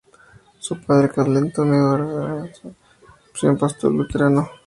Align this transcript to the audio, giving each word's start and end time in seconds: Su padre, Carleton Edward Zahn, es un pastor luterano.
Su 0.57 0.81
padre, 0.81 1.11
Carleton 1.11 1.73
Edward 1.75 2.51
Zahn, 2.55 2.75
es 3.35 3.43
un 3.43 3.55
pastor 3.59 3.91
luterano. 3.91 4.49